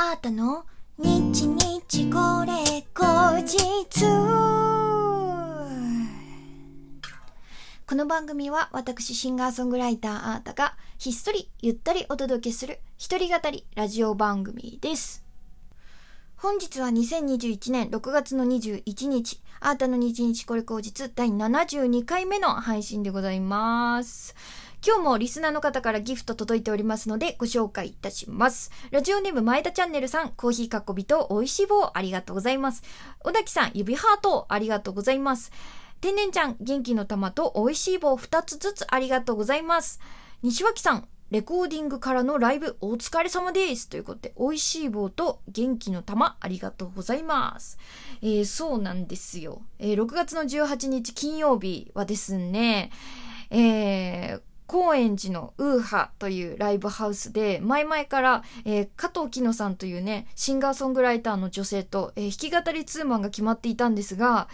[0.00, 0.64] あーたの？
[0.96, 4.04] 日日これ後日
[7.84, 15.24] この番組は私シンガーソングライターあーたがひっそりゆったりお届けする一人語りラジオ番組です。
[16.36, 24.36] 本日は2021年6月の21日、あーたの日日これ後日第72回目の配信でございます。
[24.86, 28.70] 今日もリスナーの方からギフト届いておりますのでご紹介いたします。
[28.92, 32.84] ラジオネーム前田チャンネルさん、コーヒーかっこびと美味しい棒ありがとうございます。
[33.18, 35.50] 小滝さん、指ハートありがとうございます。
[36.00, 40.00] 天然ちゃん、元気の玉と美味しい棒2つずつありがとうございます。
[40.42, 43.88] 西脇さん、レコーディングからのライブお疲れ様です。
[43.88, 47.78] ということで、美味しい棒と元気の玉ありがとうございます。
[48.22, 49.60] えーそうなんですよ。
[49.80, 52.92] えー6月の18日金曜日はですね、
[53.50, 64.48] えー高円寺のウーハというライブハウスで、前々から、えー加藤きのさんというね、シンガーソングライターの女性と、えー弾き語りツーマンが決まっていたんですが、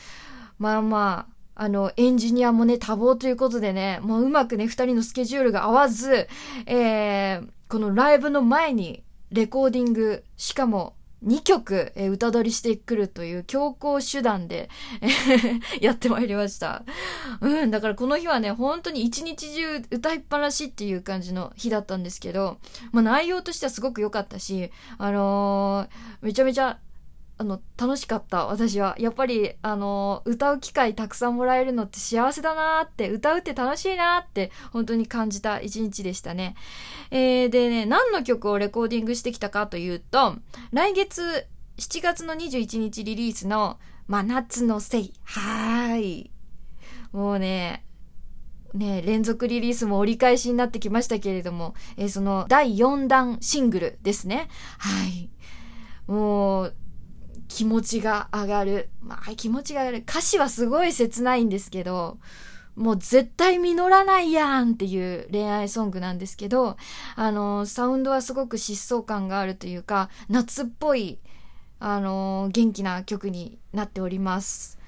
[0.58, 6.28] まあまあ、あの、エンジニアもね、多忙ということでね、もううまくね、二人のスケジュールが合わず、
[6.66, 10.94] えーこのライブの前に、レコーディング、しかも、
[11.24, 14.68] 2曲、えー歌取りしてくるという強行手段で、
[15.80, 16.84] やってまいりました。
[17.40, 22.58] うん、だからこの日はね、本当に一日中歌いっぱなしっていう感じの日だったんですけど、
[22.92, 26.78] まあ内容としてはすごく良かったし、あのーめちゃめちゃ、
[27.36, 28.94] あの、楽しかった、私は。
[28.98, 36.54] やっぱり、あの歌う機会たくさんもらえるのって幸せだなって、歌うって楽しいなって、本当に感じた一日でしたね。
[37.10, 40.36] えー、でね、何の曲をレコーディングしてきたかというと、
[40.72, 41.46] 来月
[41.78, 45.12] 7月の21日リリースの真夏のせい。
[45.24, 46.30] はーい。
[47.12, 47.84] もうね、
[48.74, 54.48] ね、連続リリースも折り返しになってきましたけれども、えーその第4弾シングルですね。
[54.78, 55.30] はい。
[56.06, 56.74] もう、
[57.48, 58.88] 気持ちが上がる。
[59.00, 59.98] まあ、気持ちが上がる。
[59.98, 62.18] 歌詞はすごい切ないんですけど、
[62.76, 66.76] もう絶対実らないやんっていう恋愛ソングなんですけど、
[67.14, 71.18] あの、サウンドはすごく疾走感があるというか、夏っぽい、
[71.78, 74.78] あの、元気な曲になっております。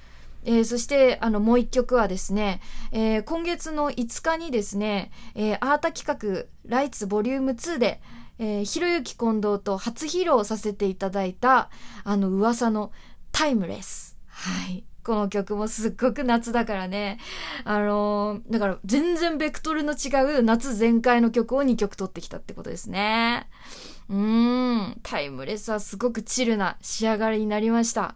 [0.43, 8.01] えーそして、あの、もう一曲はですね、えー今月の5日にですね、えーアータ企画、ライツボリューム2で、
[8.39, 11.69] えーひろゆき近藤と初披露させていただいた、
[12.03, 12.91] あの、噂の
[13.31, 14.17] タイムレス。
[14.27, 14.83] はい。
[15.03, 17.17] この曲もすっごく夏だからね。
[17.63, 20.09] あのーだから全然ベクトルの違
[20.39, 23.47] う夏全開の曲を2曲取ってきたってことですね。
[24.09, 24.99] うーん。
[25.03, 28.15] タイムレスはすごくチルな仕上がりになりました。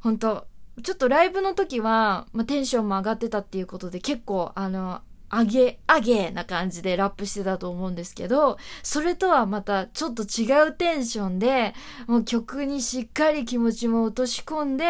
[0.00, 0.46] 本当
[0.82, 5.00] ちょっとライブの時は、まあ、テンションも上がってたっていうことで結構あの、
[5.34, 11.74] 上げ、上げな感じでラップしてたと思うんですけど、それとはまたちょっと違うテンションで、
[12.06, 14.84] もう曲にしっかり気持ちも落とし込んで、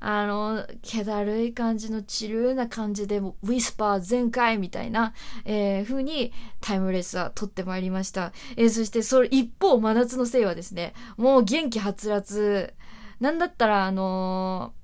[0.00, 8.32] あの、気だるい感じのチルーな感じで、もウィスパー全開みたいな、えー、風にタイムレスは撮ってまいりました。
[8.56, 12.74] えーそしてそれ一方、真夏のせいはですね、もう元気はつらつ、
[13.20, 14.78] なんだったらあのー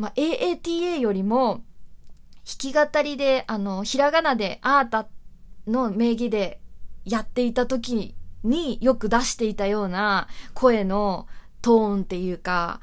[0.00, 1.62] まあ、AATA よりも、
[2.44, 5.08] 弾き語りで、あの、ひらがなで、アータ
[5.66, 6.60] の名義で
[7.04, 11.26] やっていた時によく出していたような声の
[11.62, 12.80] トーンっていうか、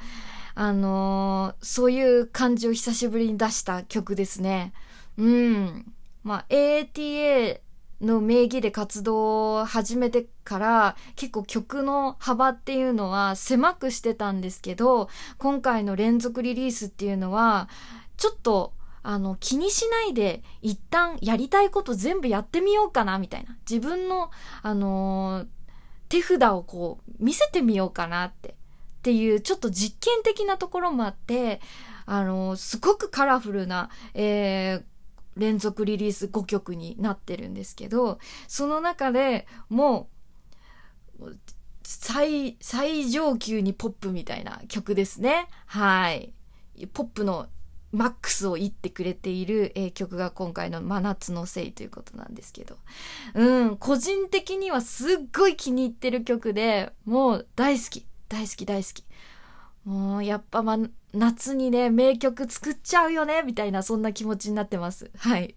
[0.55, 4.73] あのーそういう感じを久しぶりに出した曲ですね。
[5.17, 5.93] うん。
[6.23, 7.59] まあ、ATA
[8.01, 17.69] の名義で活動を始めてから結構曲の幅っていうのは狭くしてたんですけど、今回の連続リリースっていうのは、
[18.17, 18.73] ちょっと
[19.09, 23.55] あの、気にしないで、一旦やりたいこと全部やってみようかな、みたいな。
[23.69, 24.31] 自分の、
[24.61, 25.47] あのー
[26.09, 28.49] 手札をこう、見せてみようかなって。
[28.49, 28.53] っ
[29.03, 31.61] ていう、ちょっと実験的なところもあって、
[32.05, 34.83] あのーすごくカラフルな、えー
[35.37, 38.19] 連続リリース5曲になってるんですけど、
[38.49, 40.09] その中でも
[41.19, 41.37] う、
[41.83, 45.47] 最、最上級にポップみたいな曲ですね。
[45.67, 46.33] はい。
[46.93, 47.47] ポップの
[47.91, 52.77] マックスを言ってくれている、えー曲が今回の真夏のせいということなんですけど。
[53.33, 59.03] うん、個人的にはすっごい気に入ってる曲で、もう大好き、大好き、大好き。
[59.85, 60.77] もうやっぱま、
[61.13, 65.09] 夏にね、名曲作っちゃうよね、みたいなそんな気持ちになってます。
[65.17, 65.55] はい。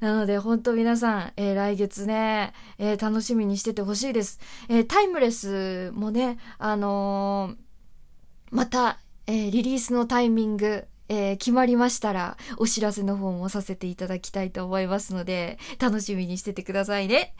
[0.00, 4.38] なので本当皆さん、えー来月ね、えー楽しみにしててほしいです。
[4.68, 7.56] えータイムレスもね、あの
[8.52, 17.34] また、えーリリースのタイミング、えー、決まりましたら、お知らせの方もさせていただきたいと思いますので、楽しみにしててくださいね。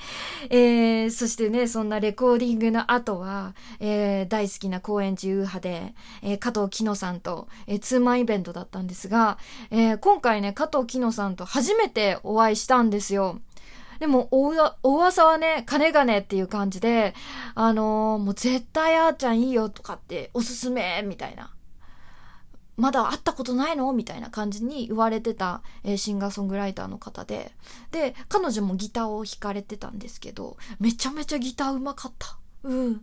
[0.51, 9.39] えー、そしてね、そんなレコーディングの後は、えー、大好きな高円寺ウーハで、えー、加藤木野さんと、えー、ツーマンイベントだったんですが、
[9.71, 13.41] えー、今回ね、加藤木野さんと初めてお会いしたんですよ。
[13.99, 14.53] でも、お、
[14.83, 17.15] お噂はね、金がねっていう感じで、
[17.55, 21.56] あのー、もう絶対あーちゃんいいよとかって、おすすめみたいな。
[22.77, 23.93] まだ会ったことないの？
[23.93, 25.63] みたいな感じに言われてた、
[25.97, 27.53] シンガーソングライターの方で。
[27.91, 32.39] で、彼女もギターを弾かれてたんですけど、めちゃめちゃギターうまかった。
[32.65, 33.01] うん。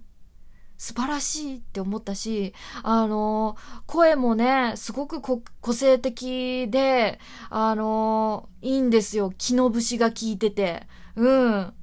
[0.78, 3.56] 素晴らしいって思ったし、あの、
[3.86, 7.20] 声もね、すごく個性的で、
[7.50, 9.32] あの、いいんですよ。
[9.38, 10.88] 木の節が効いてて。
[11.16, 11.74] うん。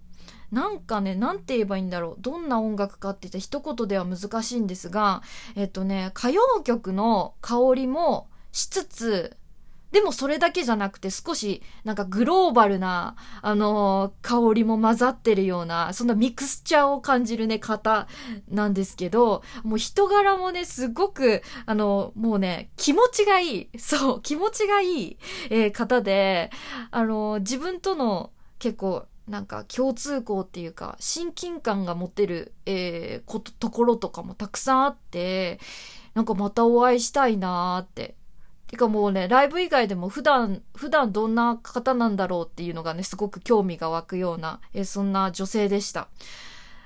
[0.52, 2.20] なんかね、なんて言えばいいんだろう。
[2.20, 5.22] どんな音楽かって言った一言では難しいんですが、
[5.56, 9.36] えっとね、歌謡曲の香りもしつつ、
[9.92, 18.06] でもそれだけじゃなくて少しなんかグローバルな、あのー、香りも混ざってるような、そんなミクスチャーを感じるね、方
[18.48, 23.78] なんですけど、もう人柄もね、すごく、あのー、もうね、気持ちがいい。
[23.78, 25.18] そう、気持ちがいい、
[25.50, 26.50] えー、方で、
[26.92, 28.30] あの自分との
[28.60, 35.60] 結構なんか共通項っていうか親近感が持てる、えー、こと、ところとかもたくさんあって、
[36.14, 38.16] なんかまたお会いしたいなーって。
[38.66, 46.08] てかもうね、ライブ以外でも普段、普段どんな方なんだろうっていうのがね、すごく興味が湧くような、え、そんな女性でした。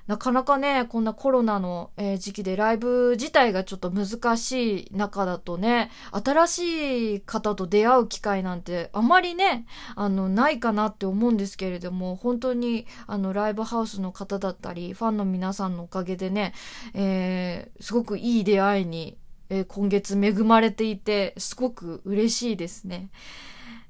[0.07, 9.67] なかなかね、こんなコロナの、時期でライブ自体がちょっと難しい中だとね、新しい方と出会う機会なんてあまりね、
[9.97, 16.53] あの、ないかなって思うんですけれども、本当に、あの、ライブハウスの方だったり、ファンの皆さんのおかげでね、
[16.93, 19.17] えー、すごくいい出会いに、
[19.49, 23.11] えー、今月恵まれていて、すごく嬉しいですね。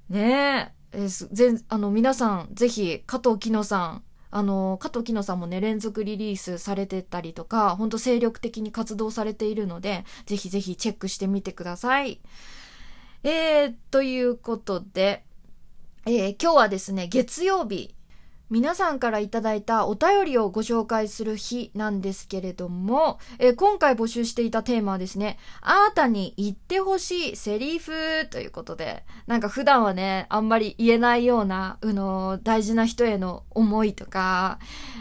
[0.08, 0.98] ねえ。
[0.98, 4.02] えー、全、あの、皆さん、ぜひ、加藤きのさん、
[4.36, 12.20] あの、加藤きのさんもね、連続リリースされてたりとか、ほんと精力的に活動されているので、ぜひぜひチェックしてみてください。
[13.22, 15.22] えー、ということで、
[16.04, 17.94] えー、今日はですね、月曜日、
[18.50, 34.58] 皆さんからいただいたお便りをご紹介する日なんですけれども、えー、今回募集していたテーマはですね、あなたに言ってほしいセリフということで、なんか普段はね、あんまり言えないような、うの、大事な人への思いとか、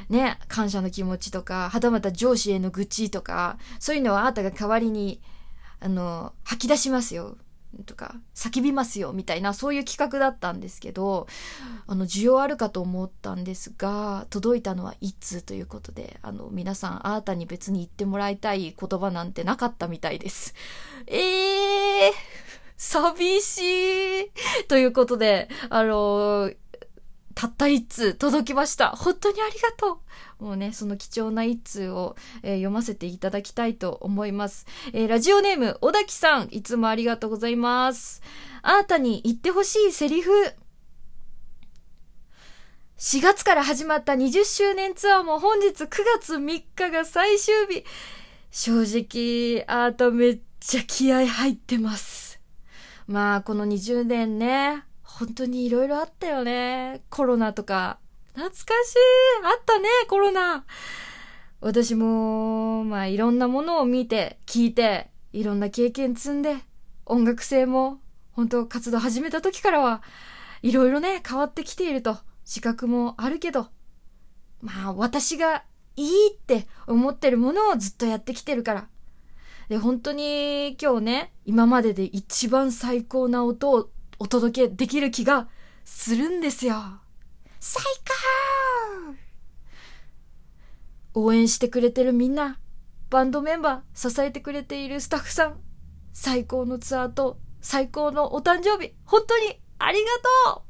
[0.09, 5.21] ね、感謝の気持ちとか、はたまた上司への愚痴とか、そういうのはあなたが代わりに、
[5.81, 7.35] あの、吐き出しますよ。
[7.85, 11.27] とか叫びますよみたいなそういう企画だったんですけど
[11.87, 20.53] あの需要あるかと思ったんですが届いたのは1通ということであの皆さんあなたに別に言ってもらいたい言葉なんてなかったみたいです。
[21.07, 22.11] えー
[22.75, 23.59] 寂し
[24.23, 24.31] い
[24.67, 26.57] ということで、あのー、
[27.35, 28.89] たった一通届きました。
[28.89, 30.01] 本当にありがと
[30.39, 30.43] う。
[30.43, 34.65] もうね、その貴重な一通を、えー、読ませていただきたいと思います。
[34.93, 38.21] えー、ラジオネーム、小滝さん、いつもありがとうございます。
[38.61, 40.31] あなたに言ってほしいセリフ。
[42.97, 45.87] 4月から始まった20周年ツアーも本日9
[46.19, 47.83] 月3日が最終日。
[48.51, 52.39] 正直、あーためっちゃ気合入ってます。
[53.07, 54.83] まあ、この20年ね、
[55.23, 57.01] 本当に色々あったよね。
[57.09, 57.97] コロナとか。
[58.33, 58.67] 懐かしい
[59.45, 60.65] あったね、コロナ。
[61.61, 66.57] 私も、まあいろんなものを見て、聞いて、いろんな経験積んで、
[67.05, 68.01] 音楽性も、
[68.33, 70.03] 本当活動始めた時からは、
[70.61, 73.67] いろいろね、変わってきていると、自覚もあるけど、
[74.61, 75.63] まあ私が
[75.95, 78.87] いいって思ってるものをずっとやってきてるから。
[79.69, 83.89] で、本当に今日ね、今までで一番最高な音を
[84.19, 85.47] お届けできる気が
[85.85, 86.75] するんですよ。
[87.59, 87.83] 最
[91.13, 92.59] 高応援してくれてるみんな、
[93.09, 95.59] バンドメンバー、支えてくれているスタッフさん、
[96.11, 100.07] 最高のツアーと最高のお誕生日、本当にありが
[100.55, 100.63] とう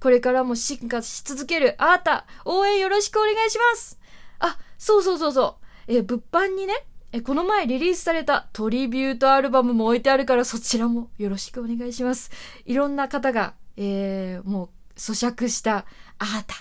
[0.00, 3.98] これからも進化し続けるあなた、応援よろしくお願いします
[4.38, 5.92] あ、そうそうそうそう。
[5.92, 6.74] え、物販にね、
[7.12, 12.30] え、この前リリースされたトリビュートアルバムも置いてあるからそちらもよろしくお願いします。
[12.64, 15.86] いろんな方が、えー、もう咀嚼した
[16.18, 16.54] あーた。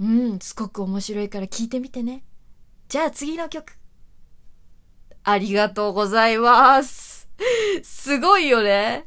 [0.00, 2.24] うん、すごく面白いから聞いてみてね。
[2.88, 3.76] じゃあ次の曲。
[5.24, 7.28] ありがとうございます。
[7.82, 9.06] すごいよね。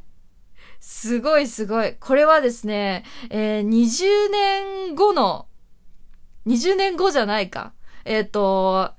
[0.80, 1.94] すごいすごい。
[1.94, 5.48] これはですね、えー、20年後の、
[6.46, 7.72] 20年後じゃないか。
[8.04, 8.92] えっ、ー、と、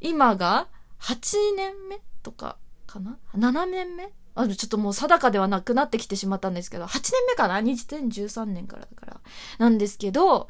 [0.00, 0.68] 今が
[1.00, 4.12] 8年目とかかな ?7 年目？
[4.34, 9.20] あの、ちょっともう定かではなくなってきてしまったんですけど、8年目かな ?2013 年からだから。
[9.58, 10.48] なんですけど、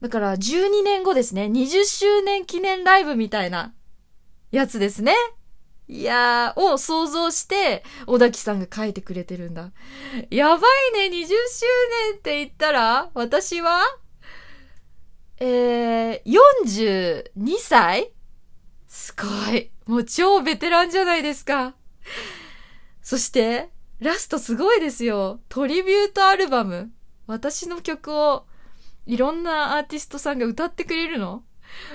[0.00, 3.74] だから12年後ですね、20周年記念ライブみたいな
[4.52, 5.14] やつですね。
[5.88, 9.72] いやー、を想像して、小滝さんが書いてくれてるんだ。
[10.30, 10.56] やば
[10.94, 11.34] いね、20周
[12.10, 13.80] 年って言ったら、私は、
[15.40, 18.12] えー、42歳
[18.98, 19.70] すごい。
[19.86, 21.76] もう超ベテランじゃないですか。
[23.00, 25.38] そして、ラストすごいですよ。
[25.48, 26.90] トリビュートアルバム。
[27.28, 28.46] 私の曲を
[29.06, 31.44] いろんなアーティストさんが歌ってくれるの？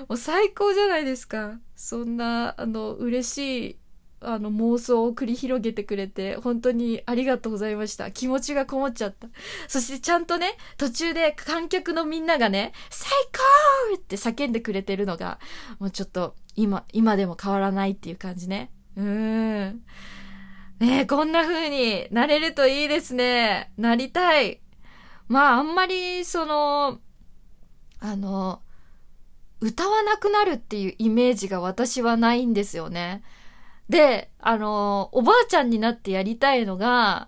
[0.08, 1.60] もう最高じゃないですか。
[1.76, 3.80] そんな、あの、嬉しい
[4.24, 8.12] あの妄想を繰り広げてくれて本当にありがとうございました。
[8.12, 9.28] 気持ちがこもっちゃった。
[9.68, 13.12] そしてちゃんとね、途中で観客のみんながね、最
[13.92, 15.40] 高って叫んでくれてるのが、
[15.80, 18.72] もうちょっと今、今でも変わらないっていう感じね。
[18.96, 19.82] うーん。
[20.80, 23.72] ねえこんな風になれるといいですね。
[23.78, 24.60] なりたい。
[25.28, 27.00] まああんまりその、
[28.00, 28.62] あの、
[29.62, 33.24] 歌わなくなるっていうイメージが私はないんですよね。
[33.90, 37.28] で、あの、おばあちゃんになってやりたいのが、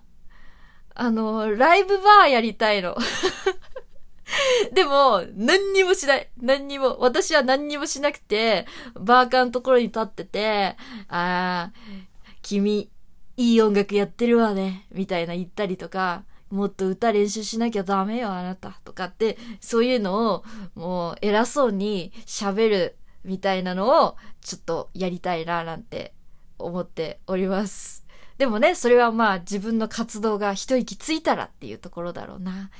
[0.94, 2.96] あの、ライブバーやりたいの。
[4.72, 6.30] でも、何にもしない。
[6.40, 6.98] 何にも。
[7.00, 10.76] 私は何にもしなくて、バーカーのところに立ってて、
[11.08, 12.04] あー、
[12.42, 12.90] 君、
[13.36, 14.86] いい音楽やってるわね。
[14.90, 18.80] みたいな言ったりとか、もっと歌練習しなきゃダメよ、あなた。
[18.84, 20.44] とかって、そういうのを、
[20.74, 26.14] もう、偉そうに喋る、みたいなのを、ちょっとやりたいな、なんて
[26.58, 28.06] 思っております。
[28.38, 32.70] でもね、それはまあ自分の活動が一息ついたらっていうところだろうな。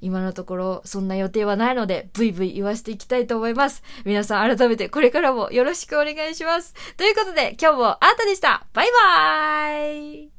[0.00, 3.82] 今のところそんな予定はないので、ブイブイ言わせていきたいと思います。
[4.04, 6.74] 皆さん改めてこれからもよろしくお願いします。
[6.96, 8.66] ということで今日もあんたでした。
[8.72, 10.31] バイバーイ